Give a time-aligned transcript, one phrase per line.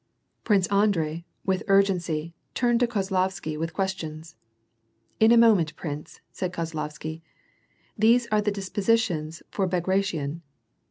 [0.43, 4.35] Prince Andrei, with urgency, turned to Kozlovsky with questions.
[5.19, 7.21] In a moment, prince," said Kozlovsky,"
[7.99, 10.41] These are the dispositions for Bagration."